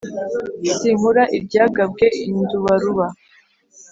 [0.77, 3.05] sinkura iryagabwe i ndubaruba